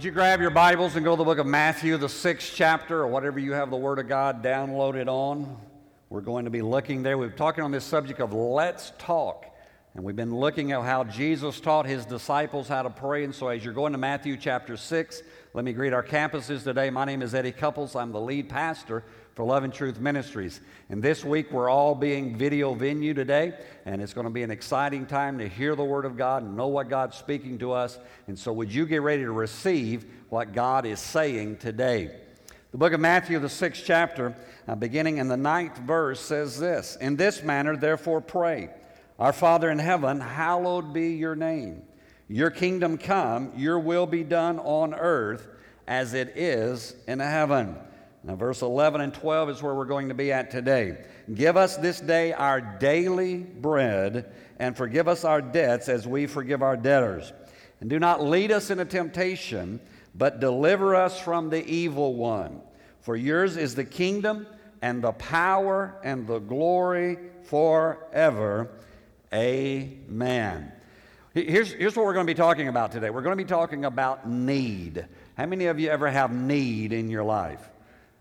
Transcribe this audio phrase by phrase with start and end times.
[0.00, 3.38] grab your Bibles and go to the book of Matthew, the sixth chapter, or whatever
[3.38, 5.56] you have the Word of God downloaded on?
[6.10, 7.16] We're going to be looking there.
[7.16, 9.46] We've been talking on this subject of let's talk.
[9.94, 13.22] And we've been looking at how Jesus taught his disciples how to pray.
[13.22, 16.90] And so, as you're going to Matthew chapter 6, let me greet our campuses today.
[16.90, 17.94] My name is Eddie Couples.
[17.94, 20.60] I'm the lead pastor for Love and Truth Ministries.
[20.88, 23.54] And this week we're all being video venue today,
[23.84, 26.56] and it's going to be an exciting time to hear the Word of God and
[26.56, 27.98] know what God's speaking to us.
[28.28, 32.16] And so, would you get ready to receive what God is saying today?
[32.70, 34.36] The book of Matthew, the sixth chapter,
[34.68, 38.70] uh, beginning in the ninth verse, says this In this manner, therefore, pray
[39.18, 41.82] Our Father in heaven, hallowed be your name.
[42.28, 45.48] Your kingdom come, your will be done on earth
[45.86, 47.76] as it is in heaven.
[48.26, 50.96] Now, verse 11 and 12 is where we're going to be at today.
[51.34, 56.62] Give us this day our daily bread, and forgive us our debts as we forgive
[56.62, 57.34] our debtors.
[57.80, 59.78] And do not lead us into temptation,
[60.14, 62.62] but deliver us from the evil one.
[63.02, 64.46] For yours is the kingdom,
[64.80, 68.70] and the power, and the glory forever.
[69.34, 70.72] Amen.
[71.34, 73.10] Here's, here's what we're going to be talking about today.
[73.10, 75.04] We're going to be talking about need.
[75.36, 77.68] How many of you ever have need in your life?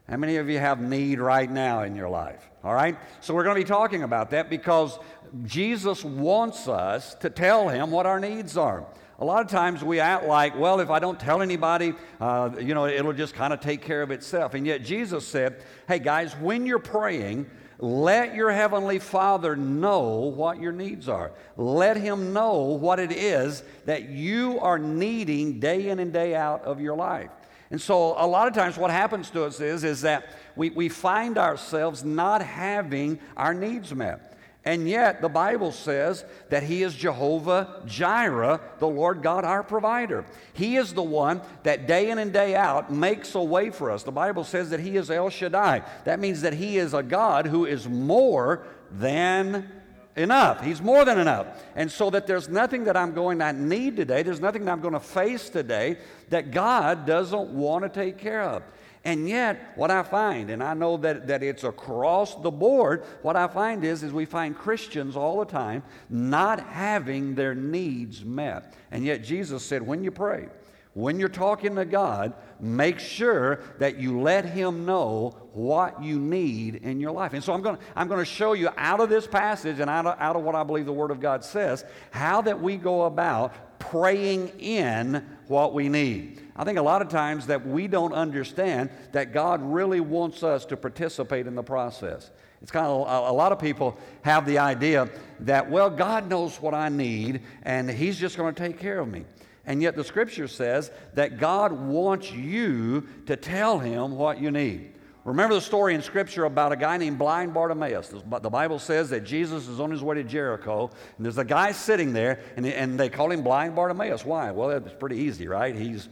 [0.09, 2.49] How many of you have need right now in your life?
[2.63, 2.97] All right?
[3.21, 4.99] So we're going to be talking about that because
[5.43, 8.85] Jesus wants us to tell him what our needs are.
[9.19, 12.73] A lot of times we act like, well, if I don't tell anybody, uh, you
[12.73, 14.53] know, it'll just kind of take care of itself.
[14.53, 17.49] And yet Jesus said, hey guys, when you're praying,
[17.79, 21.31] let your heavenly Father know what your needs are.
[21.57, 26.63] Let him know what it is that you are needing day in and day out
[26.63, 27.29] of your life.
[27.73, 30.89] And so a lot of times what happens to us is, is that we, we
[30.89, 34.37] find ourselves not having our needs met.
[34.63, 40.23] And yet the Bible says that He is Jehovah Jireh, the Lord God, our provider.
[40.53, 44.03] He is the one that day in and day out makes a way for us.
[44.03, 45.81] The Bible says that He is El Shaddai.
[46.03, 49.67] That means that He is a God who is more than
[50.15, 50.63] enough.
[50.63, 51.63] He's more than enough.
[51.75, 54.81] And so that there's nothing that I'm going to need today, there's nothing that I'm
[54.81, 55.97] going to face today
[56.29, 58.63] that God doesn't want to take care of.
[59.05, 63.35] And yet, what I find, and I know that, that it's across the board, what
[63.35, 68.73] I find is, is we find Christians all the time not having their needs met.
[68.91, 70.47] And yet Jesus said, when you pray,
[70.93, 76.75] when you're talking to God, make sure that you let Him know what you need
[76.75, 77.33] in your life.
[77.33, 79.89] And so I'm going to, I'm going to show you out of this passage and
[79.89, 82.77] out of, out of what I believe the Word of God says, how that we
[82.77, 86.41] go about praying in what we need.
[86.55, 90.65] I think a lot of times that we don't understand that God really wants us
[90.65, 92.29] to participate in the process.
[92.61, 95.09] It's kind of a, lot of people have the idea
[95.41, 99.07] that, well, God knows what I need and He's just going to take care of
[99.09, 99.25] me.
[99.65, 104.93] And yet the scripture says that God wants you to tell him what you need.
[105.25, 108.09] Remember the story in scripture about a guy named blind Bartimaeus.
[108.09, 111.71] The Bible says that Jesus is on his way to Jericho, and there's a guy
[111.71, 114.25] sitting there, and, they call him blind Bartimaeus.
[114.25, 114.51] Why?
[114.51, 115.73] Well, it's pretty easy, right?
[115.73, 116.09] He's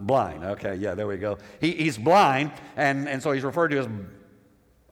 [0.00, 0.42] blind.
[0.42, 1.38] Okay, yeah, there we go.
[1.60, 3.88] He, he's blind, and, and so he's referred to as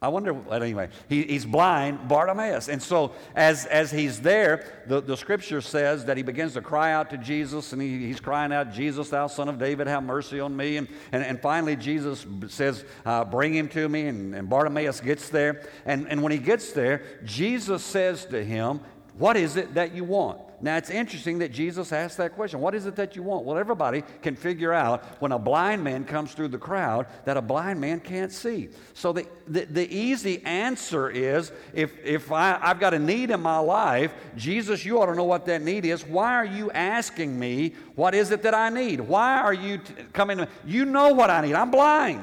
[0.02, 2.68] I wonder, but anyway, he, he's blind, Bartimaeus.
[2.68, 6.92] And so, as, as he's there, the, the scripture says that he begins to cry
[6.92, 10.40] out to Jesus, and he, he's crying out, Jesus, thou son of David, have mercy
[10.40, 10.78] on me.
[10.78, 14.06] And, and, and finally, Jesus says, uh, Bring him to me.
[14.06, 15.68] And, and Bartimaeus gets there.
[15.84, 18.80] And, and when he gets there, Jesus says to him,
[19.18, 20.40] What is it that you want?
[20.62, 22.60] Now, it's interesting that Jesus asked that question.
[22.60, 23.46] What is it that you want?
[23.46, 27.42] Well, everybody can figure out when a blind man comes through the crowd that a
[27.42, 28.68] blind man can't see.
[28.92, 33.40] So, the, the, the easy answer is if, if I, I've got a need in
[33.40, 36.04] my life, Jesus, you ought to know what that need is.
[36.04, 39.00] Why are you asking me what is it that I need?
[39.00, 40.52] Why are you t- coming to me?
[40.66, 41.54] You know what I need.
[41.54, 42.22] I'm blind.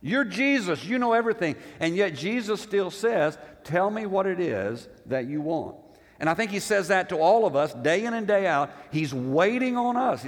[0.00, 0.82] You're Jesus.
[0.84, 1.56] You know everything.
[1.78, 5.76] And yet, Jesus still says, Tell me what it is that you want.
[6.20, 8.70] And I think he says that to all of us day in and day out.
[8.92, 10.26] He's waiting on us.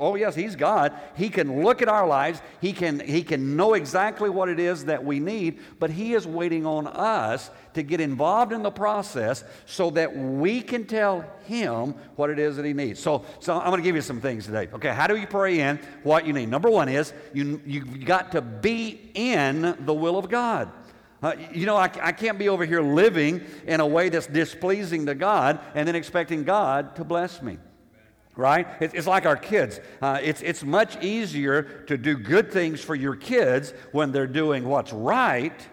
[0.00, 0.94] Oh, yes, he's God.
[1.16, 4.86] He can look at our lives, he can, he can know exactly what it is
[4.86, 9.44] that we need, but he is waiting on us to get involved in the process
[9.66, 12.98] so that we can tell him what it is that he needs.
[12.98, 14.70] So, so I'm going to give you some things today.
[14.72, 16.48] Okay, how do you pray in what you need?
[16.48, 20.70] Number one is you, you've got to be in the will of God.
[21.24, 25.06] Uh, you know, I, I can't be over here living in a way that's displeasing
[25.06, 27.58] to God and then expecting God to bless me
[28.36, 28.66] right?
[28.80, 29.78] It's like our kids.
[30.02, 34.64] Uh, it's, it's much easier to do good things for your kids when they're doing
[34.64, 35.68] what's right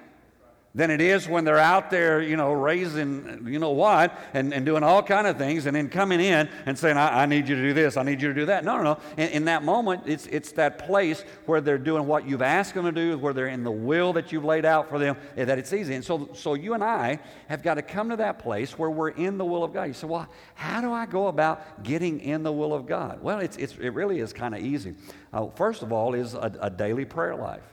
[0.73, 4.65] than it is when they're out there, you know, raising, you know what, and, and
[4.65, 7.55] doing all kind of things, and then coming in and saying, I, I need you
[7.55, 8.63] to do this, I need you to do that.
[8.63, 8.99] No, no, no.
[9.17, 12.85] In, in, that moment, it's, it's that place where they're doing what you've asked them
[12.85, 15.59] to do, where they're in the will that you've laid out for them, eh, that
[15.59, 15.93] it's easy.
[15.93, 17.19] And so, so you and I
[17.49, 19.83] have got to come to that place where we're in the will of God.
[19.83, 23.21] You say, well, how do I go about getting in the will of God?
[23.21, 24.95] Well, it's, it's, it really is kind of easy.
[25.33, 27.63] Uh, first of all, is a, a daily prayer life.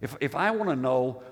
[0.00, 1.22] If, if I want to know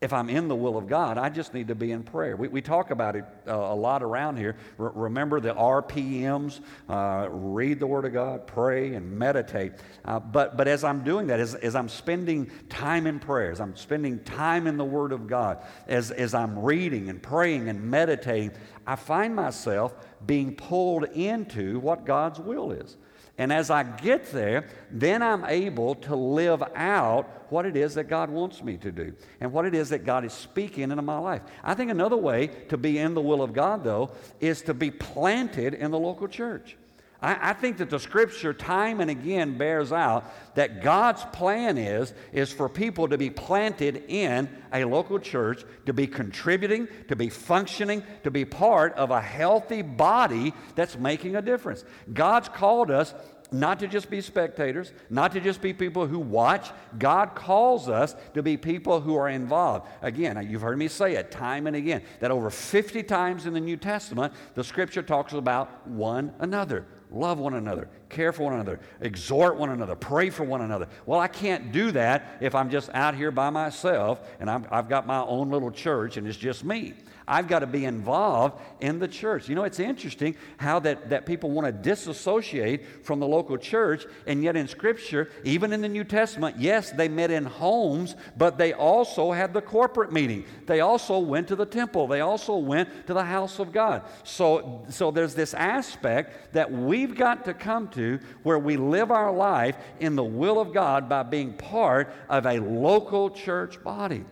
[0.00, 2.36] if I'm in the will of God, I just need to be in prayer.
[2.36, 4.56] We, we talk about it uh, a lot around here.
[4.78, 9.72] R- remember the RPMs uh, read the Word of God, pray, and meditate.
[10.04, 13.60] Uh, but, but as I'm doing that, as, as I'm spending time in prayer, as
[13.60, 17.80] I'm spending time in the Word of God, as, as I'm reading and praying and
[17.90, 18.52] meditating,
[18.86, 19.94] I find myself
[20.26, 22.96] being pulled into what God's will is.
[23.36, 28.04] And as I get there, then I'm able to live out what it is that
[28.04, 31.18] God wants me to do and what it is that God is speaking into my
[31.18, 31.42] life.
[31.62, 34.90] I think another way to be in the will of God, though, is to be
[34.90, 36.76] planted in the local church.
[37.24, 42.12] I, I think that the scripture time and again bears out that God's plan is,
[42.32, 47.30] is for people to be planted in a local church, to be contributing, to be
[47.30, 51.84] functioning, to be part of a healthy body that's making a difference.
[52.12, 53.14] God's called us
[53.50, 56.70] not to just be spectators, not to just be people who watch.
[56.98, 59.88] God calls us to be people who are involved.
[60.02, 63.60] Again, you've heard me say it time and again that over 50 times in the
[63.60, 68.80] New Testament, the scripture talks about one another love one another, care for one another,
[69.00, 70.88] exhort one another, pray for one another.
[71.06, 74.88] Well, I can't do that if I'm just out here by myself and i have
[74.88, 76.94] got my own little church and it's just me.
[77.26, 79.48] I've got to be involved in the church.
[79.48, 84.04] You know, it's interesting how that, that people want to disassociate from the local church,
[84.26, 88.58] and yet in Scripture, even in the New Testament, yes, they met in homes, but
[88.58, 90.44] they also had the corporate meeting.
[90.66, 92.06] They also went to the temple.
[92.06, 94.02] They also went to the house of God.
[94.22, 99.32] So, so there's this aspect that we've got to come to where we live our
[99.32, 104.24] life in the will of God by being part of a local church body.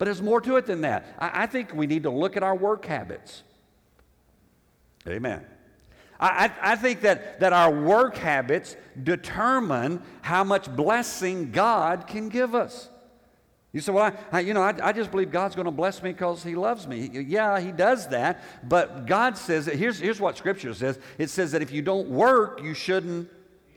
[0.00, 1.14] But there's more to it than that.
[1.18, 3.42] I, I think we need to look at our work habits.
[5.06, 5.44] Amen.
[6.18, 12.30] I, I, I, think that, that our work habits determine how much blessing God can
[12.30, 12.88] give us.
[13.72, 16.12] You say, well, I, you know, I, I just believe God's going to bless me
[16.12, 17.10] because He loves me.
[17.12, 18.42] Yeah, He does that.
[18.66, 22.08] But God says, that, here's, here's what Scripture says it says that if you don't
[22.08, 23.28] work, you shouldn't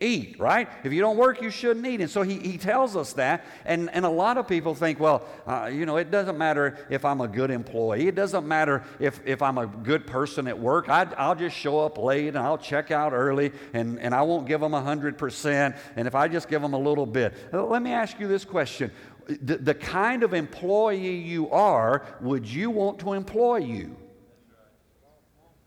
[0.04, 0.68] eat, right?
[0.84, 2.00] If you don't work, you shouldn't eat.
[2.00, 3.44] And so he, he tells us that.
[3.64, 7.04] And, and a lot of people think, well, uh, you know, it doesn't matter if
[7.04, 8.06] I'm a good employee.
[8.06, 10.88] It doesn't matter if, if I'm a good person at work.
[10.88, 14.46] I, I'll just show up late and I'll check out early and, and I won't
[14.46, 15.78] give them 100%.
[15.96, 17.34] And if I just give them a little bit.
[17.52, 18.90] Let me ask you this question.
[19.26, 23.96] The, the kind of employee you are, would you want to employ you?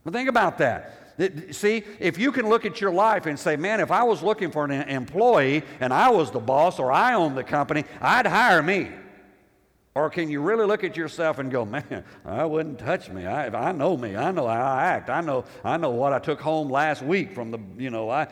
[0.03, 1.06] Well, think about that.
[1.51, 4.51] See, if you can look at your life and say, man, if I was looking
[4.51, 8.61] for an employee and I was the boss or I owned the company, I'd hire
[8.61, 8.91] me.
[9.95, 13.25] Or can you really look at yourself and go, man, I wouldn't touch me.
[13.25, 14.15] I, I know me.
[14.15, 15.09] I know how I act.
[15.09, 18.27] I know, I know what I took home last week from the, you know, I,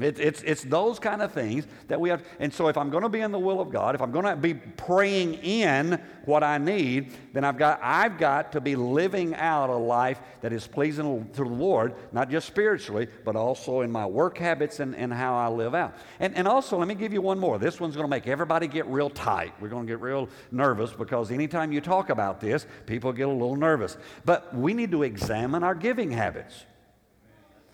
[0.00, 2.24] it, it's, it's those kind of things that we have.
[2.40, 4.24] And so, if I'm going to be in the will of God, if I'm going
[4.24, 9.34] to be praying in what I need, then I've got, I've got to be living
[9.36, 13.92] out a life that is pleasing to the Lord, not just spiritually, but also in
[13.92, 15.94] my work habits and, and how I live out.
[16.18, 17.58] And, and also, let me give you one more.
[17.58, 19.54] This one's going to make everybody get real tight.
[19.60, 23.32] We're going to get real nervous because anytime you talk about this, people get a
[23.32, 23.96] little nervous.
[24.24, 26.66] But we need to examine our giving habits.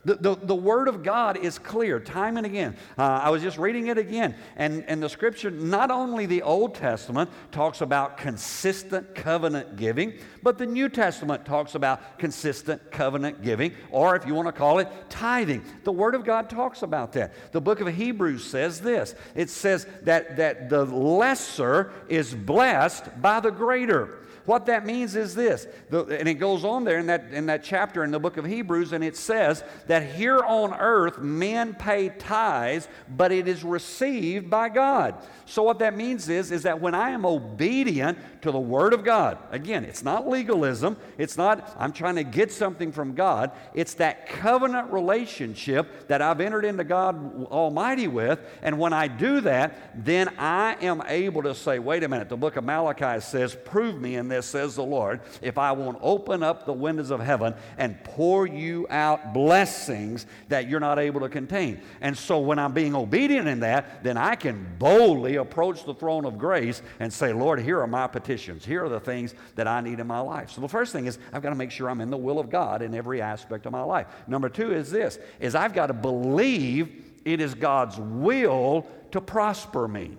[0.03, 2.75] The, the, the, Word of God is clear time and again.
[2.97, 4.35] Uh, I was just reading it again.
[4.57, 10.57] And, and the Scripture, not only the Old Testament talks about consistent covenant giving, but
[10.57, 14.89] the New Testament talks about consistent covenant giving, or if you want to call it
[15.11, 15.63] tithing.
[15.85, 17.35] The Word of God talks about that.
[17.53, 23.41] The book of Hebrews says this it says that, that the lesser is blessed by
[23.41, 24.21] the greater.
[24.47, 27.63] What that means is this, the, and it goes on there in that, in that
[27.63, 32.09] chapter in the book of Hebrews, and it says that here on earth men pay
[32.09, 35.15] tithes, but it is received by God.
[35.47, 39.05] So what that means is, is that when I am obedient to the Word of
[39.05, 43.95] God, again, it's not legalism, it's not I'm trying to get something from God, it's
[43.95, 50.05] that covenant relationship that I've entered into God Almighty with, and when I do that,
[50.05, 54.01] then I am able to say, wait a minute, the book of Malachi says, prove
[54.01, 57.55] me in this, says the Lord, if I won't open up the windows of heaven
[57.77, 61.83] and pour you out blessings that you're not able to contain.
[62.01, 66.25] And so when I'm being obedient in that, then I can boldly approach the throne
[66.25, 68.65] of grace and say, Lord, here are my petitions.
[68.65, 70.51] Here are the things that I need in my life.
[70.53, 72.49] So the first thing is I've got to make sure I'm in the will of
[72.49, 74.07] God in every aspect of my life.
[74.27, 79.87] Number two is this, is I've got to believe it is God's will to prosper
[79.87, 80.17] me.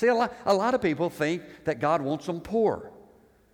[0.00, 2.90] See, a lot, a lot of people think that God wants them poor,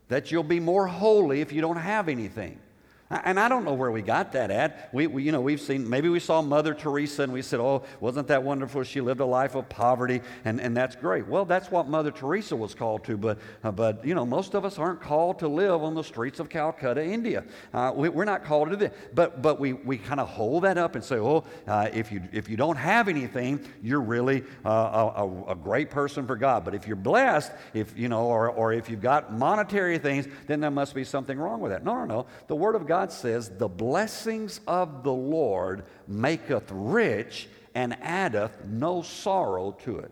[0.07, 2.61] that you'll be more holy if you don't have anything.
[3.09, 4.89] And I don't know where we got that at.
[4.93, 7.85] We, we, you know, we've seen, maybe we saw Mother Teresa and we said, oh,
[8.01, 8.83] wasn't that wonderful?
[8.83, 11.29] She lived a life of poverty, and, and that's great.
[11.29, 14.65] Well, that's what Mother Teresa was called to, but, uh, but, you know, most of
[14.65, 17.45] us aren't called to live on the streets of Calcutta, India.
[17.73, 19.15] Uh, we, are not called to that.
[19.15, 22.23] But, but we, we kind of hold that up and say, oh, uh, if, you,
[22.33, 26.65] if you don't have anything, you're really uh, a, a, great person for God.
[26.65, 30.59] But if you're blessed, if, you know, or, or if you've got monetary things, then
[30.59, 31.85] there must be something wrong with that.
[31.85, 32.27] No, no, no.
[32.49, 38.65] The Word of God God says, The blessings of the Lord maketh rich and addeth
[38.65, 40.11] no sorrow to it.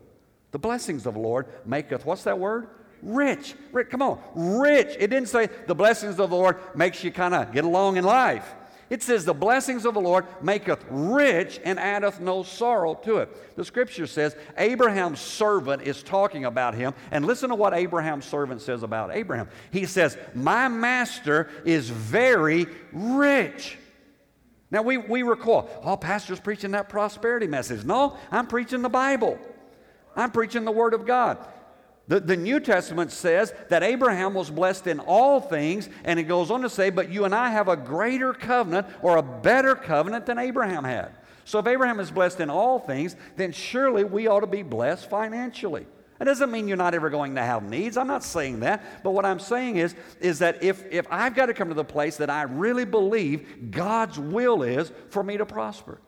[0.51, 2.67] The blessings of the Lord maketh, what's that word?
[3.01, 3.55] Rich.
[3.71, 3.89] rich.
[3.89, 4.95] Come on, rich.
[4.99, 8.03] It didn't say the blessings of the Lord makes you kind of get along in
[8.03, 8.53] life.
[8.89, 13.55] It says, The blessings of the Lord maketh rich and addeth no sorrow to it.
[13.55, 16.93] The scripture says Abraham's servant is talking about him.
[17.11, 19.49] And listen to what Abraham's servant says about Abraham.
[19.71, 23.77] He says, My master is very rich.
[24.71, 27.85] Now we, we recall, oh, pastor's preaching that prosperity message.
[27.85, 29.39] No, I'm preaching the Bible.
[30.15, 31.37] I'm preaching the Word of God.
[32.07, 36.51] The, the New Testament says that Abraham was blessed in all things, and it goes
[36.51, 40.25] on to say, But you and I have a greater covenant or a better covenant
[40.25, 41.11] than Abraham had.
[41.45, 45.09] So if Abraham is blessed in all things, then surely we ought to be blessed
[45.09, 45.87] financially.
[46.19, 47.97] That doesn't mean you're not ever going to have needs.
[47.97, 49.03] I'm not saying that.
[49.03, 51.83] But what I'm saying is, is that if, if I've got to come to the
[51.83, 55.99] place that I really believe God's will is for me to prosper.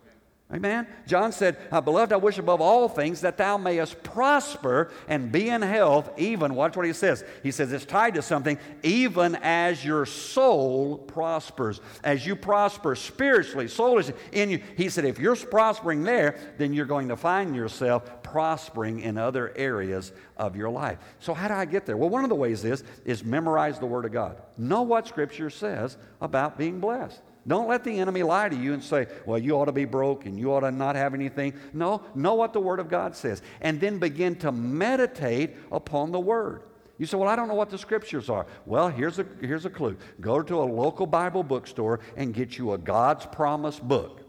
[0.54, 0.88] Amen.
[1.06, 5.50] John said, uh, Beloved, I wish above all things that thou mayest prosper and be
[5.50, 7.25] in health, even, watch what he says.
[7.44, 11.82] He says it's tied to something, even as your soul prospers.
[12.01, 14.62] As you prosper spiritually, soulishly, in you.
[14.77, 19.51] He said, if you're prospering there, then you're going to find yourself prospering in other
[19.58, 20.98] areas of your life.
[21.20, 21.98] So how do I get there?
[21.98, 24.42] Well, one of the ways is, is memorize the Word of God.
[24.58, 27.22] Know what Scripture says about being blessed.
[27.48, 30.25] Don't let the enemy lie to you and say, well, you ought to be broke
[30.25, 31.54] and you ought to not have anything.
[31.74, 33.42] No, know what the Word of God says.
[33.62, 36.63] And then begin to meditate upon the Word.
[36.98, 38.48] You say, well, I don't know what the scriptures are.
[38.66, 42.74] Well, here's a, here's a clue go to a local Bible bookstore and get you
[42.74, 44.26] a God's promise book.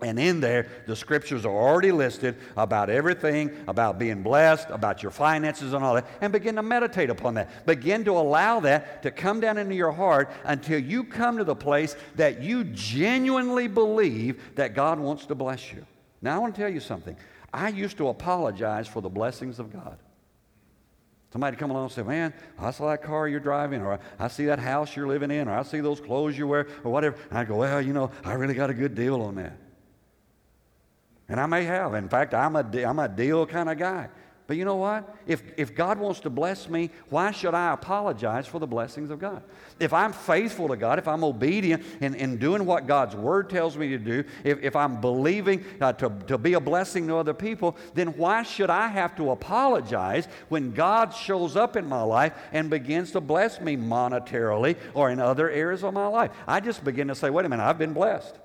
[0.00, 5.12] And in there, the scriptures are already listed about everything, about being blessed, about your
[5.12, 7.64] finances and all that, and begin to meditate upon that.
[7.64, 11.54] Begin to allow that to come down into your heart until you come to the
[11.54, 15.86] place that you genuinely believe that God wants to bless you.
[16.20, 17.16] Now, I want to tell you something.
[17.52, 19.96] I used to apologize for the blessings of God.
[21.30, 24.46] Somebody come along and say, Man, I saw that car you're driving, or I see
[24.46, 27.16] that house you're living in, or I see those clothes you wear, or whatever.
[27.30, 29.56] And I go, Well, you know, I really got a good deal on that.
[31.28, 31.94] And I may have.
[31.94, 34.08] In fact, I'm a, I'm a deal kind of guy.
[34.46, 35.16] But you know what?
[35.26, 39.18] If, if God wants to bless me, why should I apologize for the blessings of
[39.18, 39.42] God?
[39.80, 43.78] If I'm faithful to God, if I'm obedient in, in doing what God's Word tells
[43.78, 47.32] me to do, if, if I'm believing uh, to, to be a blessing to other
[47.32, 52.34] people, then why should I have to apologize when God shows up in my life
[52.52, 56.32] and begins to bless me monetarily or in other areas of my life?
[56.46, 58.38] I just begin to say, wait a minute, I've been blessed.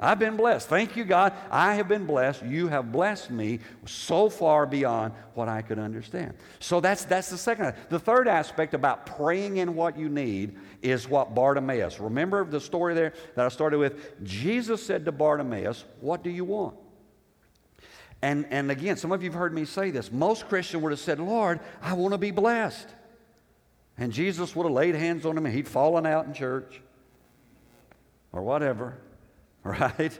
[0.00, 0.68] I've been blessed.
[0.68, 1.32] Thank you, God.
[1.50, 2.44] I have been blessed.
[2.44, 6.34] You have blessed me so far beyond what I could understand.
[6.60, 7.74] So that's, that's the second.
[7.88, 11.98] The third aspect about praying in what you need is what Bartimaeus.
[11.98, 14.22] Remember the story there that I started with?
[14.22, 16.76] Jesus said to Bartimaeus, What do you want?
[18.22, 20.12] And, and again, some of you have heard me say this.
[20.12, 22.88] Most Christians would have said, Lord, I want to be blessed.
[23.96, 26.80] And Jesus would have laid hands on him and he'd fallen out in church
[28.32, 28.96] or whatever.
[29.68, 30.18] Right?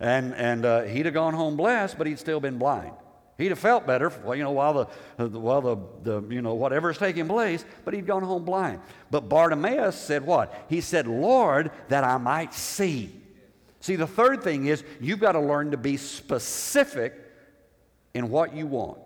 [0.00, 2.92] And, and uh, he'd have gone home blessed, but he'd still been blind.
[3.36, 6.90] He'd have felt better, well, you know, while the, while the, the, you know, whatever
[6.90, 8.80] is taking place, but he'd gone home blind.
[9.12, 10.52] But Bartimaeus said what?
[10.68, 13.14] He said, Lord, that I might see.
[13.80, 17.14] See, the third thing is you've got to learn to be specific
[18.12, 18.98] in what you want.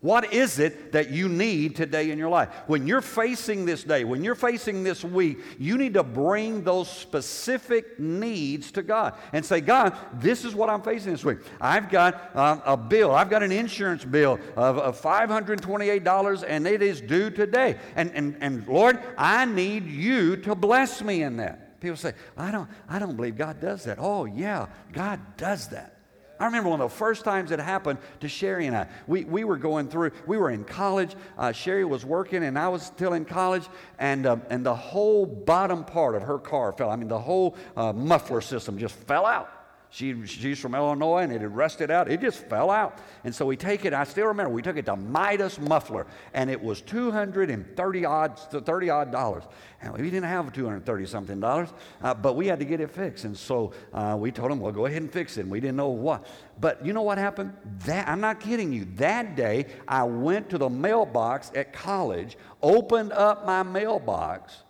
[0.00, 2.48] What is it that you need today in your life?
[2.66, 6.90] When you're facing this day, when you're facing this week, you need to bring those
[6.90, 11.40] specific needs to God and say, God, this is what I'm facing this week.
[11.60, 16.80] I've got um, a bill, I've got an insurance bill of, of $528, and it
[16.80, 17.76] is due today.
[17.94, 21.78] And, and, and Lord, I need you to bless me in that.
[21.78, 23.98] People say, I don't, I don't believe God does that.
[24.00, 25.99] Oh, yeah, God does that.
[26.40, 28.88] I remember one of the first times it happened to Sherry and I.
[29.06, 31.14] We, we were going through, we were in college.
[31.36, 33.68] Uh, Sherry was working, and I was still in college,
[33.98, 36.90] and, uh, and the whole bottom part of her car fell.
[36.90, 39.59] I mean, the whole uh, muffler system just fell out.
[39.92, 42.08] She, she's from Illinois and it had rusted out.
[42.08, 42.98] It just fell out.
[43.24, 46.48] And so we take it, I still remember, we took it to Midas Muffler and
[46.48, 49.42] it was 230 odd, 30 odd dollars.
[49.82, 51.70] And we didn't have 230 something dollars,
[52.02, 53.24] uh, but we had to get it fixed.
[53.24, 55.40] And so uh, we told them, well, go ahead and fix it.
[55.40, 56.24] And we didn't know what.
[56.60, 57.52] But you know what happened?
[57.86, 58.86] That, I'm not kidding you.
[58.94, 64.62] That day, I went to the mailbox at college, opened up my mailbox,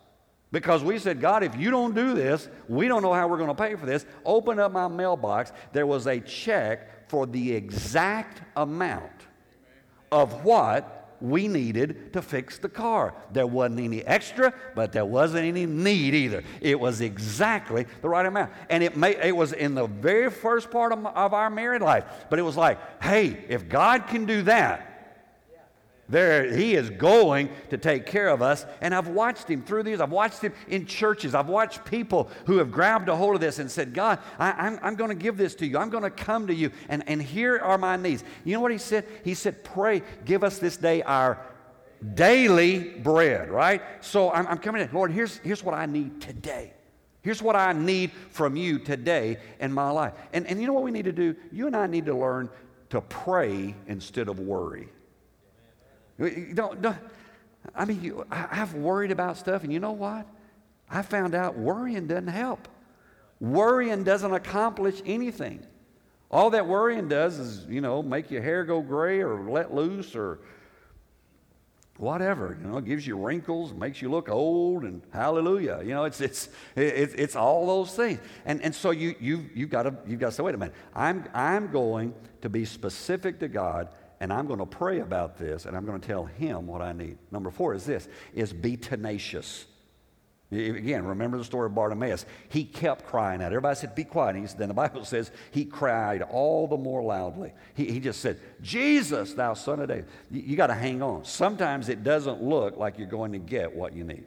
[0.51, 3.49] because we said, God, if you don't do this, we don't know how we're going
[3.49, 4.05] to pay for this.
[4.25, 5.53] Open up my mailbox.
[5.71, 9.11] There was a check for the exact amount
[10.11, 13.13] of what we needed to fix the car.
[13.31, 16.43] There wasn't any extra, but there wasn't any need either.
[16.59, 18.51] It was exactly the right amount.
[18.69, 22.05] And it, may, it was in the very first part of, of our married life.
[22.29, 24.90] But it was like, hey, if God can do that,
[26.11, 28.65] there, he is going to take care of us.
[28.81, 30.01] And I've watched him through these.
[30.01, 31.33] I've watched him in churches.
[31.33, 34.55] I've watched people who have grabbed a hold of this and said, God, I, am
[34.59, 35.77] I'm, I'm going to give this to you.
[35.77, 36.71] I'm going to come to you.
[36.89, 38.23] And, and here are my needs.
[38.43, 39.05] You know what he said?
[39.23, 41.39] He said, Pray, give us this day our
[42.13, 43.81] daily bread, right?
[44.01, 44.89] So I'm, I'm coming in.
[44.91, 46.73] Lord, here's, here's what I need today.
[47.21, 50.13] Here's what I need from you today in my life.
[50.33, 51.35] And, and you know what we need to do?
[51.51, 52.49] You and I need to learn
[52.89, 54.89] to pray instead of worry.
[56.19, 56.97] Don't, don't,
[57.75, 60.25] I mean, you, I've worried about stuff, and you know what?
[60.89, 62.67] I found out worrying doesn't help.
[63.39, 65.65] Worrying doesn't accomplish anything.
[66.29, 70.15] All that worrying does is, you know, make your hair go gray or let loose
[70.15, 70.39] or
[71.97, 72.57] whatever.
[72.61, 75.81] You know, it gives you wrinkles, makes you look old, and hallelujah.
[75.83, 78.19] You know, it's it's it's, it's all those things.
[78.45, 80.75] And and so you you you've got to you've got to say, wait a minute.
[80.95, 83.89] I'm I'm going to be specific to God
[84.21, 86.93] and I'm going to pray about this and I'm going to tell him what I
[86.93, 87.17] need.
[87.31, 89.65] Number four is this is be tenacious.
[90.51, 92.25] Again, remember the story of Bartimaeus.
[92.49, 93.47] He kept crying out.
[93.47, 94.35] Everybody said, Be quiet.
[94.35, 97.53] He, then the Bible says he cried all the more loudly.
[97.73, 100.05] He, he just said, Jesus, thou son of David.
[100.29, 101.25] You, you got to hang on.
[101.25, 104.25] Sometimes it doesn't look like you're going to get what you need,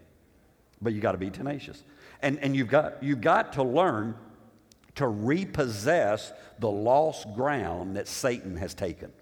[0.82, 1.84] but you got to be tenacious.
[2.20, 4.16] And, and you've, got, you've got to learn
[4.96, 9.12] to repossess the lost ground that Satan has taken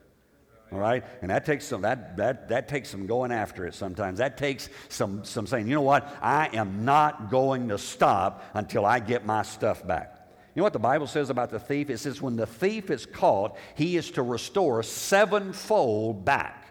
[0.73, 1.05] all right?
[1.21, 4.19] And that takes some that that that takes some going after it sometimes.
[4.19, 6.17] That takes some some saying you know what?
[6.23, 10.19] I am not going to stop until i get my stuff back.
[10.55, 11.91] You know what the bible says about the thief?
[11.91, 16.69] It says when the thief is caught he is to restore sevenfold back.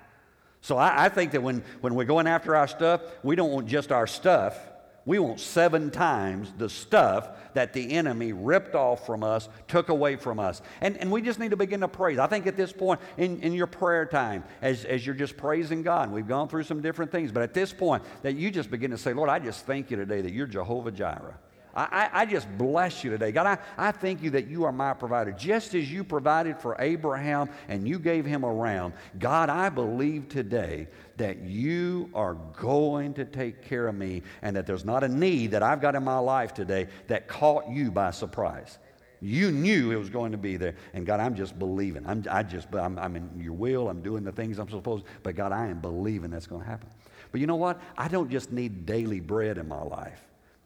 [0.62, 3.68] So i, I think that when when we're going after our stuff we don't want
[3.68, 4.58] just our stuff
[5.06, 10.16] we want seven times the stuff that the enemy ripped off from us, took away
[10.16, 10.62] from us.
[10.80, 12.20] And, and we just need to begin to praise.
[12.20, 15.82] I think at this point in, in your prayer time, as, as you're just praising
[15.82, 18.92] God, we've gone through some different things, but at this point, that you just begin
[18.92, 21.38] to say, Lord, I just thank you today that you're Jehovah Jireh.
[21.74, 23.32] I, I, just bless you today.
[23.32, 25.32] God, I, I thank you that you are my provider.
[25.32, 30.28] Just as you provided for Abraham and you gave him a ram, God, I believe
[30.28, 35.08] today that you are going to take care of me and that there's not a
[35.08, 38.78] need that I've got in my life today that caught you by surprise.
[39.22, 40.76] You knew it was going to be there.
[40.94, 42.06] And God, I'm just believing.
[42.08, 43.88] I'm, I just, I'm, I'm in your will.
[43.88, 45.12] I'm doing the things I'm supposed to.
[45.22, 46.90] But God, I am believing that's going to happen.
[47.32, 47.80] But you know what?
[47.98, 50.22] I don't just need daily bread in my life.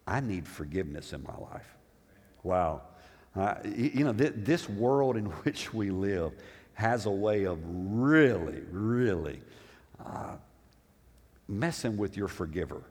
[0.06, 1.76] I need forgiveness in my life.
[2.42, 2.82] Wow.
[3.34, 6.32] Uh, you know, th- this world in which we live
[6.74, 9.40] has a way of really, really
[10.04, 10.36] uh,
[11.48, 12.82] messing with your forgiver.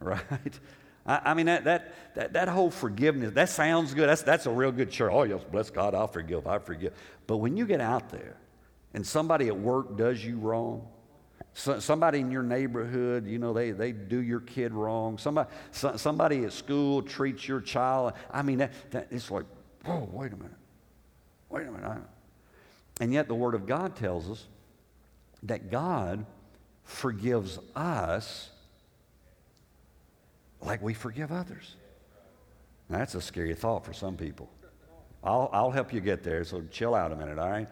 [0.00, 0.58] Right?
[1.06, 4.08] I, I mean, that, that, that, that whole forgiveness, that sounds good.
[4.08, 5.12] That's, that's a real good church.
[5.14, 6.92] Oh, yes, bless God, I'll forgive, I forgive.
[7.28, 8.36] But when you get out there
[8.94, 10.88] and somebody at work does you wrong,
[11.54, 15.18] so, somebody in your neighborhood, you know, they, they do your kid wrong.
[15.18, 18.14] Somebody, so, somebody at school treats your child.
[18.30, 19.44] I mean, that, that, it's like,
[19.86, 20.52] oh, wait a minute.
[21.50, 22.02] Wait a minute.
[23.00, 24.46] And yet the Word of God tells us
[25.42, 26.24] that God
[26.84, 28.48] forgives us
[30.60, 31.76] like we forgive others.
[32.88, 34.48] Now, that's a scary thought for some people.
[35.24, 37.68] I'll, I'll help you get there, so chill out a minute, all right?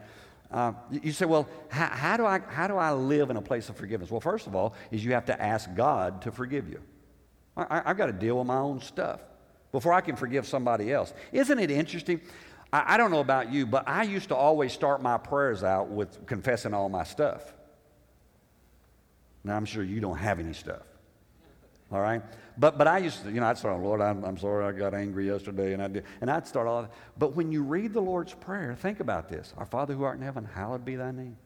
[0.51, 3.69] Uh, you say, well, how, how, do I, how do I live in a place
[3.69, 4.11] of forgiveness?
[4.11, 6.81] Well, first of all, is you have to ask God to forgive you.
[7.57, 9.21] I, have got to deal with my own stuff
[9.71, 11.13] before I can forgive somebody else.
[11.33, 12.21] Isn't it interesting?
[12.73, 15.89] I, I don't know about you, but I used to always start my prayers out
[15.89, 17.55] with confessing all my stuff.
[19.45, 20.83] Now, I'm sure you don't have any stuff.
[21.93, 22.23] All right?
[22.57, 24.95] But, but I used to, you know, I'd start, Lord, I'm, I'm sorry I got
[24.95, 26.05] angry yesterday, and I did.
[26.21, 29.67] And I'd start all But when you read the Lord's Prayer, think about this Our
[29.67, 31.37] Father who art in heaven, hallowed be thy name.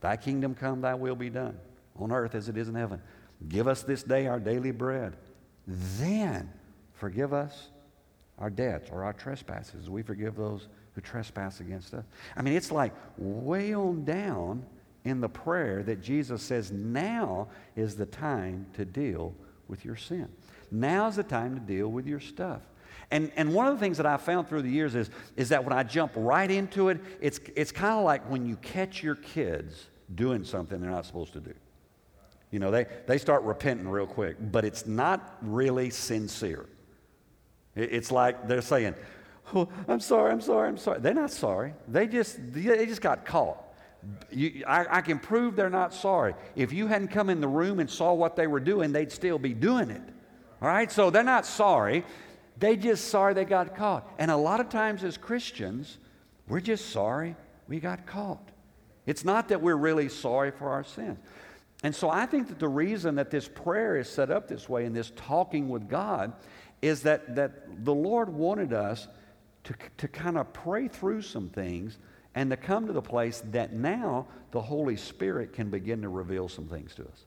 [0.00, 1.58] Thy kingdom come, thy will be done,
[1.96, 3.00] on earth as it is in heaven.
[3.48, 5.16] Give us this day our daily bread.
[5.66, 6.50] Then
[6.94, 7.68] forgive us
[8.38, 9.88] our debts or our trespasses.
[9.88, 12.04] We forgive those who trespass against us.
[12.36, 14.64] I mean, it's like way on down
[15.04, 19.34] in the prayer that Jesus says, now is the time to deal
[19.72, 20.28] with your sin.
[20.70, 22.60] Now's the time to deal with your stuff.
[23.10, 25.64] And, and one of the things that I found through the years is, is that
[25.64, 29.14] when I jump right into it, it's, it's kind of like when you catch your
[29.14, 31.54] kids doing something they're not supposed to do.
[32.50, 36.66] You know, they, they start repenting real quick, but it's not really sincere.
[37.74, 38.94] It's like they're saying,
[39.54, 41.00] oh, I'm sorry, I'm sorry, I'm sorry.
[41.00, 41.72] They're not sorry.
[41.88, 43.71] They just, they just got caught.
[44.30, 46.34] You, I, I, can prove they're not sorry.
[46.56, 49.38] If you hadn't come in the room and saw what they were doing, they'd still
[49.38, 50.02] be doing it.
[50.60, 50.90] All right?
[50.90, 52.04] So they're not sorry.
[52.58, 54.08] They just sorry they got caught.
[54.18, 55.98] And a lot of times as Christians,
[56.48, 57.36] we're just sorry
[57.68, 58.48] we got caught.
[59.06, 61.18] It's not that we're really sorry for our sins.
[61.82, 64.84] And so I think that the reason that this prayer is set up this way
[64.84, 66.32] and this talking with God
[66.80, 69.08] is that, that the Lord wanted us
[69.64, 71.98] to, to kind of pray through some things
[72.34, 76.48] and to come to the place that now the Holy Spirit can begin to reveal
[76.48, 77.24] some things to us.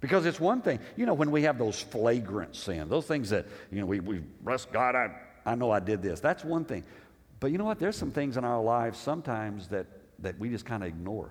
[0.00, 3.46] Because it's one thing, you know, when we have those flagrant sins, those things that,
[3.70, 5.10] you know, we, we bless God, I,
[5.44, 6.20] I know I did this.
[6.20, 6.84] That's one thing.
[7.40, 7.78] But you know what?
[7.78, 9.86] There's some things in our lives sometimes that,
[10.20, 11.30] that we just kind of ignore.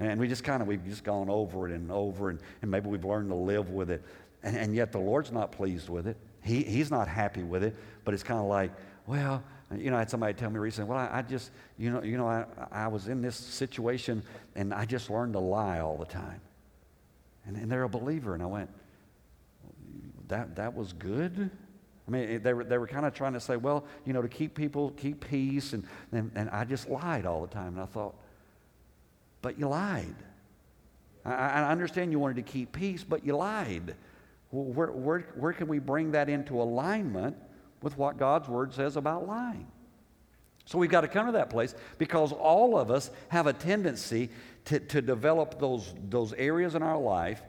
[0.00, 2.88] And we just kind of, we've just gone over it and over, and, and maybe
[2.88, 4.02] we've learned to live with it.
[4.44, 6.16] And, and yet the Lord's not pleased with it.
[6.42, 8.70] He, he's not happy with it, but it's kind of like,
[9.06, 9.42] well,
[9.76, 12.16] you know, I had somebody tell me recently, well, I, I just, you know, you
[12.16, 14.22] know, I, I was in this situation
[14.54, 16.40] and I just learned to lie all the time.
[17.46, 18.34] And, and they're a believer.
[18.34, 18.70] And I went,
[20.28, 21.50] that, that was good?
[22.06, 24.28] I mean, they were, they were kind of trying to say, well, you know, to
[24.28, 25.74] keep people, keep peace.
[25.74, 27.74] And, and, and I just lied all the time.
[27.74, 28.14] And I thought,
[29.42, 30.16] but you lied.
[31.26, 33.94] I, I understand you wanted to keep peace, but you lied.
[34.50, 37.36] Well, where, where, where can we bring that into alignment
[37.82, 39.66] with what God's Word says about lying?
[40.64, 44.28] So we've got to come to that place because all of us have a tendency
[44.66, 47.40] to, to develop those, those areas in our life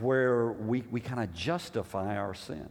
[0.00, 2.68] where we, we kind of justify our sin.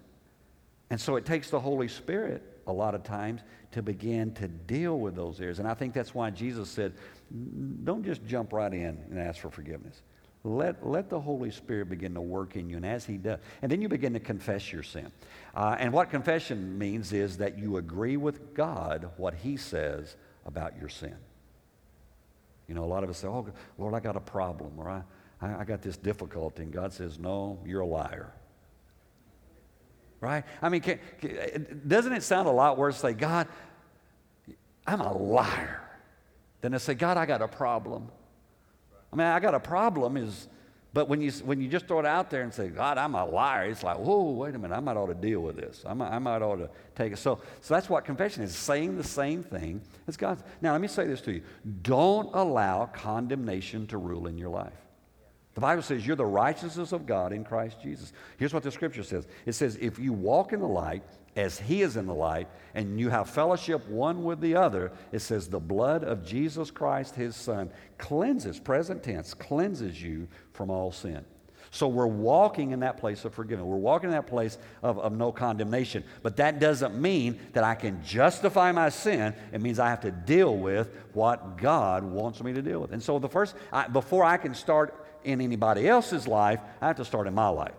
[0.91, 4.99] And so it takes the Holy Spirit a lot of times to begin to deal
[4.99, 5.59] with those areas.
[5.59, 6.93] And I think that's why Jesus said,
[7.83, 10.01] don't just jump right in and ask for forgiveness.
[10.45, 13.71] Let, let the Holy Spirit begin to work in you, and as He does, and
[13.71, 15.11] then you begin to confess your sin.
[15.55, 20.77] Uh, and what confession means is that you agree with God what He says about
[20.79, 21.15] your sin.
[22.67, 23.47] You know, a lot of us say, Oh,
[23.79, 25.01] Lord, I got a problem, or I,
[25.41, 26.61] I, I got this difficulty.
[26.61, 28.31] And God says, No, you're a liar.
[30.21, 30.43] Right?
[30.61, 33.47] I mean, can, can, doesn't it sound a lot worse to say, God,
[34.85, 35.81] I'm a liar,
[36.61, 38.11] than to say, God, I got a problem.
[39.15, 40.49] I mean, I got a problem is,
[40.91, 43.23] but when you, when you just throw it out there and say, God, I'm a
[43.23, 45.85] liar, it's like, whoa, wait a minute, I might ought to deal with this.
[45.87, 47.17] I might, I might ought to take it.
[47.17, 50.43] So, so that's what confession is, saying the same thing as God.
[50.61, 51.43] Now, let me say this to you.
[51.81, 54.73] Don't allow condemnation to rule in your life.
[55.53, 58.11] The Bible says you're the righteousness of God in Christ Jesus.
[58.35, 61.03] Here's what the scripture says it says, if you walk in the light
[61.35, 65.19] as he is in the light, and you have fellowship one with the other, it
[65.19, 70.91] says, the blood of Jesus Christ, his son, cleanses, present tense, cleanses you from all
[70.91, 71.25] sin.
[71.71, 73.65] So we're walking in that place of forgiveness.
[73.65, 76.05] We're walking in that place of, of no condemnation.
[76.23, 79.33] But that doesn't mean that I can justify my sin.
[79.51, 82.93] It means I have to deal with what God wants me to deal with.
[82.93, 86.97] And so the first, I, before I can start in anybody else's life, I have
[86.97, 87.73] to start in my life.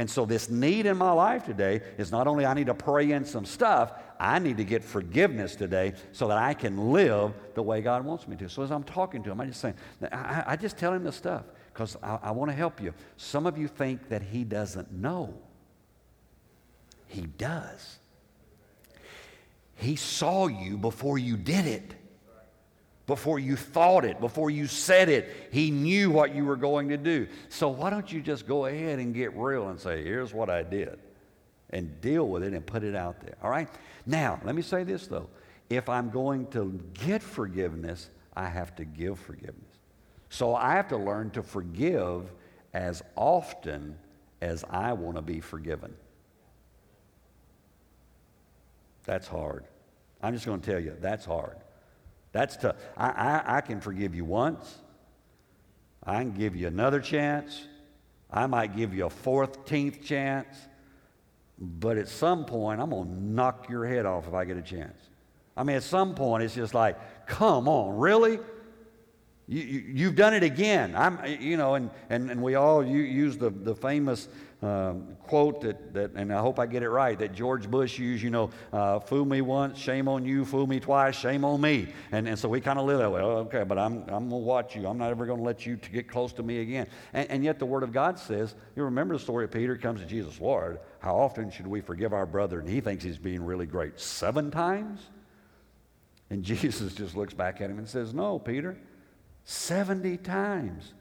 [0.00, 3.10] And so, this need in my life today is not only I need to pray
[3.10, 7.62] in some stuff, I need to get forgiveness today so that I can live the
[7.62, 8.48] way God wants me to.
[8.48, 9.74] So, as I'm talking to him, I just say,
[10.10, 12.94] I, I just tell him the stuff because I, I want to help you.
[13.18, 15.34] Some of you think that he doesn't know,
[17.06, 17.98] he does.
[19.74, 21.94] He saw you before you did it
[23.10, 25.48] before you thought it, before you said it.
[25.50, 27.26] He knew what you were going to do.
[27.48, 30.62] So why don't you just go ahead and get real and say, here's what I
[30.62, 30.96] did,
[31.70, 33.34] and deal with it and put it out there.
[33.42, 33.68] All right?
[34.06, 35.28] Now, let me say this though.
[35.68, 39.74] If I'm going to get forgiveness, I have to give forgiveness.
[40.28, 42.30] So I have to learn to forgive
[42.74, 43.98] as often
[44.40, 45.96] as I want to be forgiven.
[49.04, 49.64] That's hard.
[50.22, 51.56] I'm just going to tell you, that's hard.
[52.32, 52.76] That's tough.
[52.96, 54.78] I, I, I can forgive you once.
[56.04, 57.66] I can give you another chance.
[58.30, 60.56] I might give you a fourteenth chance.
[61.58, 64.62] But at some point, I'm going to knock your head off if I get a
[64.62, 64.96] chance.
[65.56, 68.38] I mean, at some point, it's just like, come on, really?
[69.46, 70.94] You, have done it again.
[70.96, 74.28] I'm, you know, and, and, and we all use the, the famous
[74.62, 78.22] um, quote that, that, and I hope I get it right, that George Bush used,
[78.22, 81.88] you know, uh, fool me once, shame on you, fool me twice, shame on me.
[82.12, 83.22] And, and so we kind of live that way.
[83.22, 84.86] Oh, okay, but I'm, I'm going to watch you.
[84.86, 86.88] I'm not ever going to let you to get close to me again.
[87.14, 90.00] And, and yet the Word of God says, you remember the story of Peter comes
[90.00, 92.60] to Jesus, Lord, how often should we forgive our brother?
[92.60, 93.98] And he thinks he's being really great.
[93.98, 95.00] Seven times?
[96.28, 98.76] And Jesus just looks back at him and says, No, Peter,
[99.44, 100.92] 70 times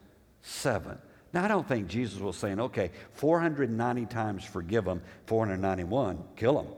[0.42, 0.98] seven.
[1.34, 6.74] Now, I don't think Jesus was saying, okay, 490 times forgive them, 491, kill them.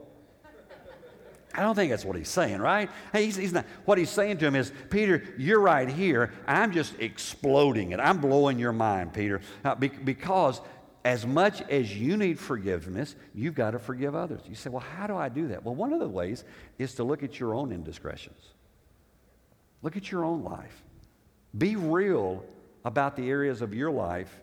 [1.54, 2.90] I don't think that's what he's saying, right?
[3.12, 3.66] Hey, he's, he's, not.
[3.84, 6.32] What he's saying to him is, Peter, you're right here.
[6.48, 8.00] I'm just exploding it.
[8.00, 10.62] I'm blowing your mind, Peter, uh, be, because
[11.04, 14.42] as much as you need forgiveness, you've got to forgive others.
[14.48, 15.64] You say, well, how do I do that?
[15.64, 16.46] Well, one of the ways
[16.78, 18.40] is to look at your own indiscretions.
[19.82, 20.84] Look at your own life.
[21.58, 22.46] Be real
[22.86, 24.40] about the areas of your life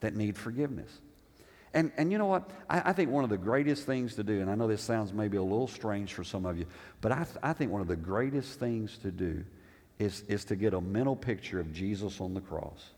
[0.00, 0.90] that need forgiveness.
[1.74, 2.50] And, and you know what?
[2.68, 5.12] I, I, think one of the greatest things to do, and I know this sounds
[5.12, 6.66] maybe a little strange for some of you,
[7.00, 9.44] but I, I think one of the greatest things to do
[9.98, 12.90] is, is to get a mental picture of Jesus on the cross.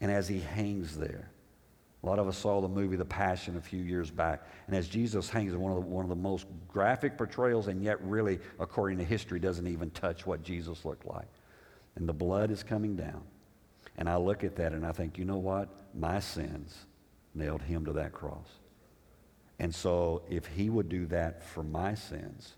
[0.00, 1.30] And as he hangs there,
[2.02, 4.42] a lot of us saw the movie The Passion a few years back.
[4.66, 8.02] And as Jesus hangs, one of the, one of the most graphic portrayals, and yet
[8.02, 11.28] really, according to history, doesn't even touch what Jesus looked like.
[11.96, 13.22] And the blood is coming down.
[14.00, 15.68] And I look at that and I think, you know what?
[15.94, 16.74] My sins
[17.34, 18.48] nailed him to that cross.
[19.58, 22.54] And so if he would do that for my sins,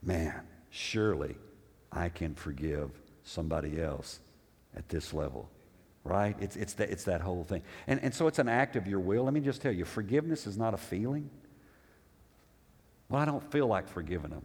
[0.00, 1.34] man, surely
[1.90, 2.90] I can forgive
[3.24, 4.20] somebody else
[4.76, 5.50] at this level.
[6.04, 6.36] Right?
[6.40, 7.62] It's, it's, that, it's that whole thing.
[7.88, 9.24] And, and so it's an act of your will.
[9.24, 11.28] Let me just tell you forgiveness is not a feeling.
[13.08, 14.44] Well, I don't feel like forgiving them.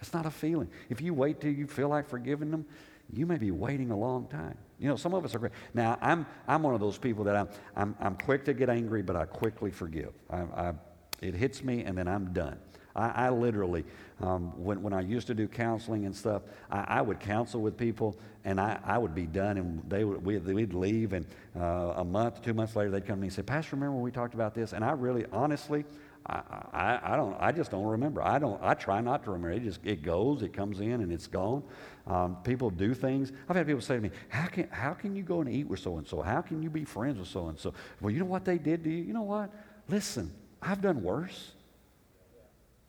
[0.00, 0.68] It's not a feeling.
[0.90, 2.66] If you wait till you feel like forgiving them,
[3.10, 4.58] you may be waiting a long time.
[4.80, 5.52] You know, some of us are great.
[5.74, 9.02] Now, I'm, I'm one of those people that I'm, I'm, I'm quick to get angry,
[9.02, 10.12] but I quickly forgive.
[10.30, 10.72] I, I,
[11.20, 12.58] it hits me, and then I'm done.
[12.96, 13.84] I, I literally,
[14.20, 17.76] um, when, when I used to do counseling and stuff, I, I would counsel with
[17.76, 21.94] people, and I, I would be done, and they would, we'd, we'd leave, and uh,
[21.96, 24.10] a month, two months later, they'd come to me and say, Pastor, remember when we
[24.10, 24.72] talked about this?
[24.72, 25.84] And I really, honestly,
[26.26, 28.22] I, I, I, don't I just don't remember.
[28.22, 29.52] I don't I try not to remember.
[29.52, 31.62] It just it goes, it comes in and it's gone.
[32.06, 33.32] Um, people do things.
[33.48, 35.80] I've had people say to me, How can how can you go and eat with
[35.80, 36.20] so and so?
[36.20, 37.72] How can you be friends with so and so?
[38.00, 39.02] Well, you know what they did to you?
[39.02, 39.50] You know what?
[39.88, 40.30] Listen,
[40.60, 41.52] I've done worse.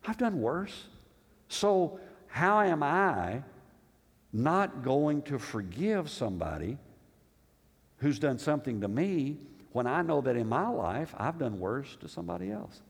[0.06, 0.88] I've done worse.
[1.48, 3.44] So how am I
[4.34, 6.78] not going to forgive somebody
[7.98, 9.38] who's done something to me
[9.72, 12.82] when I know that in my life I've done worse to somebody else?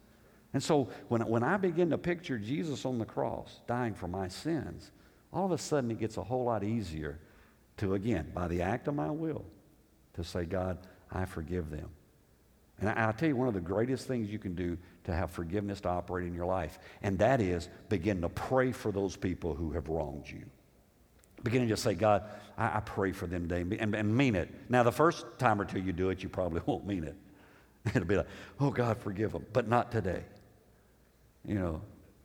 [0.54, 4.28] And so when, when I begin to picture Jesus on the cross dying for my
[4.28, 4.92] sins,
[5.32, 7.20] all of a sudden it gets a whole lot easier
[7.78, 9.46] to, again, by the act of my will,
[10.14, 10.78] to say, God,
[11.12, 11.90] I forgive them.
[12.80, 15.32] And I, will tell you one of the greatest things you can do to have
[15.32, 19.54] forgiveness to operate in your life, and that is begin to pray for those people
[19.54, 20.44] who have wronged you.
[21.44, 22.24] Begin to say, God,
[22.58, 24.50] I, I pray for them today, and, and mean it.
[24.70, 27.16] Now, the first time or two you do it, you probably won't mean it.
[27.96, 28.28] It'll be like,
[28.60, 30.24] oh, God, forgive them, but not today
[31.46, 31.82] you know,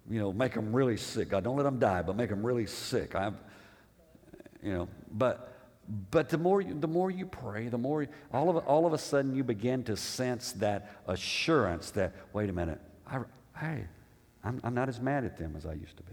[0.09, 1.31] you know, make them really sick.
[1.31, 3.15] God, don't let them die, but make them really sick.
[3.15, 3.33] I,
[4.63, 5.53] you know, but
[6.11, 9.35] but the more the more you pray, the more all of all of a sudden
[9.35, 13.21] you begin to sense that assurance that wait a minute, I,
[13.59, 13.85] hey,
[14.43, 16.13] I'm, I'm not as mad at them as I used to be.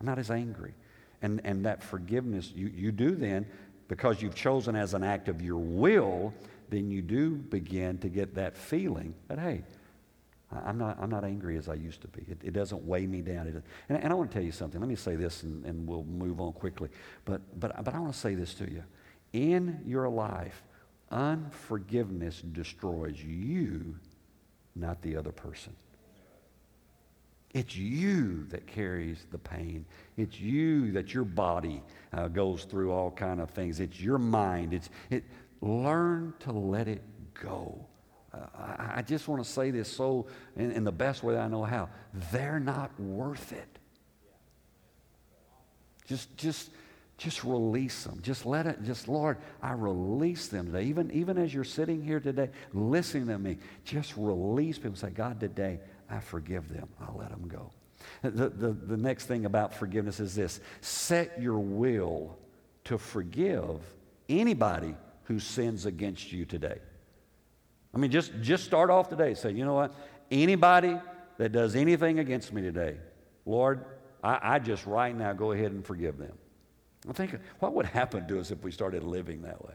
[0.00, 0.74] I'm not as angry,
[1.22, 3.46] and and that forgiveness you you do then
[3.88, 6.32] because you've chosen as an act of your will.
[6.70, 9.62] Then you do begin to get that feeling that hey,
[10.64, 12.22] I'm not, I'm not angry as I used to be.
[12.28, 13.46] It, it doesn't weigh me down.
[13.46, 14.80] It, and, and, I want to tell you something.
[14.80, 16.88] Let me say this and, and we'll move on quickly.
[17.24, 18.82] But, but, but I want to say this to you.
[19.32, 20.62] In your life,
[21.10, 23.96] unforgiveness destroys you,
[24.76, 25.74] not the other person.
[27.54, 29.86] It's you that carries the pain.
[30.16, 33.78] It's you that your body uh, goes through all kind of things.
[33.78, 34.74] It's your mind.
[34.74, 35.22] It's, it,
[35.60, 37.86] learn to let it go.
[38.58, 41.64] I, I just want to say this so in, in the best way I know
[41.64, 41.88] how.
[42.32, 43.78] They're not worth it.
[46.06, 46.70] Just, just,
[47.16, 48.18] Just release them.
[48.22, 50.84] Just let it, just Lord, I release them today.
[50.84, 54.96] Even, even as you're sitting here today, listening to me, just release people.
[54.96, 55.78] Say, God, today,
[56.10, 56.88] I forgive them.
[57.00, 57.70] I'll let them go.
[58.22, 62.36] The, the, the next thing about forgiveness is this set your will
[62.84, 63.80] to forgive
[64.28, 64.94] anybody
[65.24, 66.80] who sins against you today.
[67.94, 69.34] I mean, just, just start off today.
[69.34, 69.94] Say, you know what?
[70.30, 70.98] Anybody
[71.38, 72.96] that does anything against me today,
[73.46, 73.84] Lord,
[74.22, 76.36] I, I just right now go ahead and forgive them.
[77.08, 79.74] I think, what would happen to us if we started living that way?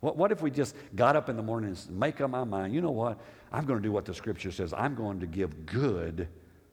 [0.00, 2.74] What, what if we just got up in the morning and make up my mind,
[2.74, 3.18] you know what?
[3.50, 4.74] I'm going to do what the scripture says.
[4.76, 6.28] I'm going to give good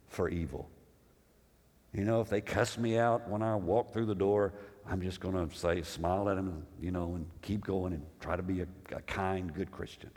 [0.09, 0.69] for evil.
[1.93, 4.53] You know, if they cuss me out when I walk through the door,
[4.87, 8.35] I'm just going to say, smile at them, you know, and keep going and try
[8.35, 10.09] to be a, a kind, good Christian.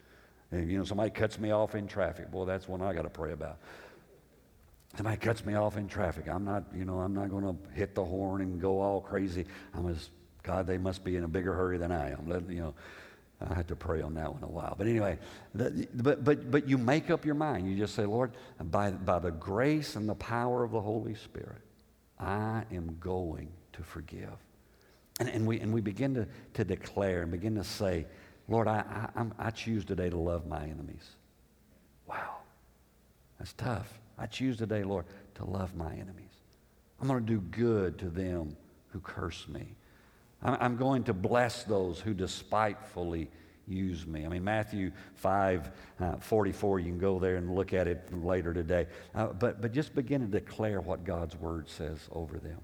[0.52, 2.30] And, you know, somebody cuts me off in traffic.
[2.30, 3.58] Boy, that's one I got to pray about.
[4.96, 6.28] Somebody cuts me off in traffic.
[6.28, 9.44] I'm not, you know, I'm not going to hit the horn and go all crazy.
[9.74, 10.10] I'm as,
[10.42, 12.28] God, they must be in a bigger hurry than I am.
[12.28, 12.74] Let, you know,
[13.40, 14.74] I had to pray on that one a while.
[14.78, 15.18] But anyway,
[15.54, 17.68] the, but, but, but you make up your mind.
[17.68, 21.60] You just say, Lord, by, by the grace and the power of the Holy Spirit,
[22.18, 24.32] I am going to forgive.
[25.20, 28.06] And, and, we, and we begin to, to declare and begin to say,
[28.48, 31.10] Lord, I, I, I choose today to love my enemies.
[32.06, 32.36] Wow,
[33.38, 33.92] that's tough.
[34.18, 35.04] I choose today, Lord,
[35.34, 36.30] to love my enemies.
[37.00, 38.56] I'm going to do good to them
[38.88, 39.74] who curse me.
[40.42, 43.28] I'm going to bless those who despitefully
[43.66, 44.24] use me.
[44.24, 48.54] I mean, Matthew 5 uh, 44, you can go there and look at it later
[48.54, 48.86] today.
[49.14, 52.58] Uh, but, but just begin to declare what God's word says over them.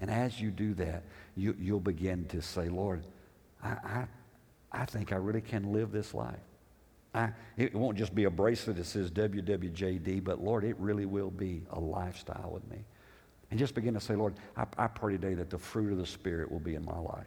[0.00, 1.04] And as you do that,
[1.36, 3.04] you, you'll begin to say, Lord,
[3.62, 4.04] I, I,
[4.72, 6.40] I think I really can live this life.
[7.14, 11.30] I, it won't just be a bracelet that says WWJD, but Lord, it really will
[11.30, 12.84] be a lifestyle with me.
[13.50, 16.06] And just begin to say, Lord, I, I pray today that the fruit of the
[16.06, 17.26] Spirit will be in my life,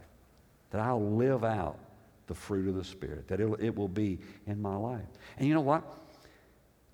[0.70, 1.80] that I'll live out
[2.28, 5.08] the fruit of the Spirit, that it, it will be in my life.
[5.38, 5.84] And you know what?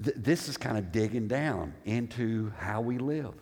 [0.03, 3.33] Th- this is kind of digging down into how we live.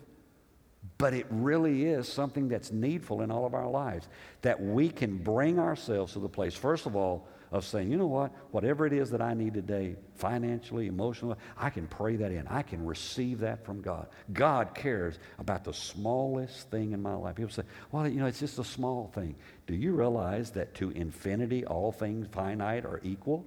[0.98, 4.08] But it really is something that's needful in all of our lives
[4.42, 8.06] that we can bring ourselves to the place, first of all, of saying, you know
[8.06, 12.46] what, whatever it is that I need today, financially, emotionally, I can pray that in.
[12.48, 14.08] I can receive that from God.
[14.32, 17.36] God cares about the smallest thing in my life.
[17.36, 19.36] People say, well, you know, it's just a small thing.
[19.66, 23.46] Do you realize that to infinity, all things finite are equal?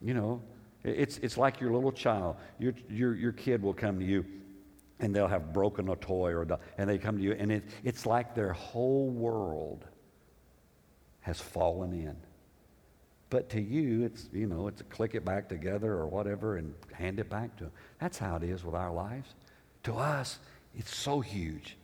[0.00, 0.42] You know,
[0.82, 2.36] it's, it's like your little child.
[2.58, 4.24] Your, your, your kid will come to you
[5.04, 6.46] and they'll have broken a toy or
[6.78, 9.84] and they come to you and it, it's like their whole world
[11.20, 12.16] has fallen in.
[13.30, 16.74] But to you, it's, you know, it's a click it back together or whatever and
[16.92, 17.72] hand it back to them.
[17.98, 19.34] That's how it is with our lives.
[19.84, 20.38] To us,
[20.76, 21.76] it's so huge.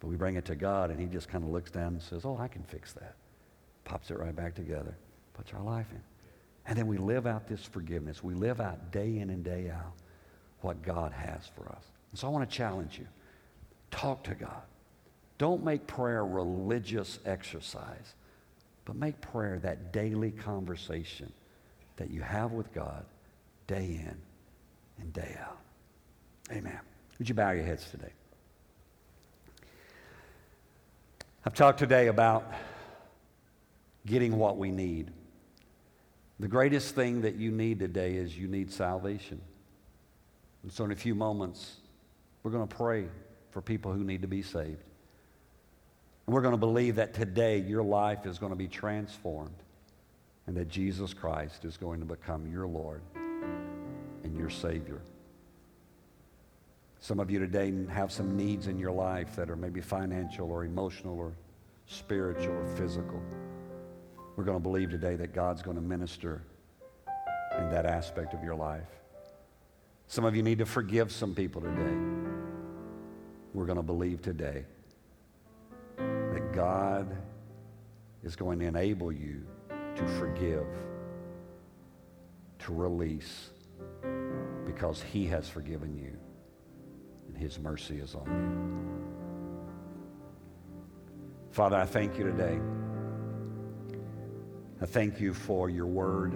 [0.00, 2.24] But we bring it to God and He just kind of looks down and says,
[2.24, 3.14] Oh, I can fix that.
[3.84, 4.96] Pops it right back together,
[5.34, 6.02] puts our life in.
[6.66, 8.22] And then we live out this forgiveness.
[8.22, 9.94] We live out day in and day out
[10.60, 11.84] what God has for us.
[12.10, 13.06] And so I want to challenge you
[13.90, 14.62] talk to God.
[15.38, 18.14] Don't make prayer religious exercise.
[18.88, 21.30] But make prayer that daily conversation
[21.96, 23.04] that you have with God
[23.66, 24.16] day in
[24.98, 25.58] and day out.
[26.50, 26.80] Amen.
[27.18, 28.12] Would you bow your heads today?
[31.44, 32.50] I've talked today about
[34.06, 35.10] getting what we need.
[36.40, 39.38] The greatest thing that you need today is you need salvation.
[40.62, 41.76] And so, in a few moments,
[42.42, 43.08] we're going to pray
[43.50, 44.84] for people who need to be saved.
[46.26, 49.56] And we're going to believe that today your life is going to be transformed
[50.46, 55.00] and that Jesus Christ is going to become your Lord and your Savior.
[57.00, 60.64] Some of you today have some needs in your life that are maybe financial or
[60.64, 61.32] emotional or
[61.86, 63.22] spiritual or physical.
[64.36, 66.42] We're going to believe today that God's going to minister
[67.58, 68.88] in that aspect of your life.
[70.10, 71.96] Some of you need to forgive some people today.
[73.52, 74.64] We're going to believe today
[75.98, 77.14] that God
[78.24, 80.66] is going to enable you to forgive,
[82.60, 83.50] to release,
[84.64, 86.16] because He has forgiven you
[87.26, 88.78] and His mercy is on you.
[91.50, 92.58] Father, I thank you today.
[94.80, 96.32] I thank you for your word.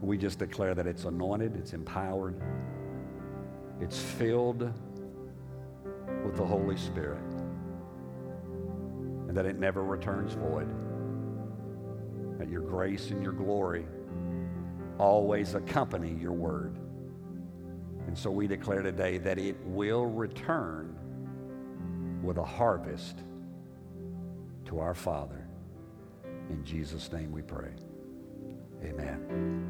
[0.00, 2.40] We just declare that it's anointed, it's empowered,
[3.80, 4.72] it's filled
[6.24, 7.22] with the Holy Spirit
[9.28, 10.68] and that it never returns void.
[12.38, 13.86] That your grace and your glory
[14.98, 16.78] always accompany your word.
[18.06, 20.96] And so we declare today that it will return
[22.22, 23.18] with a harvest
[24.66, 25.46] to our Father.
[26.50, 27.72] In Jesus' name we pray.
[28.84, 29.65] Amen.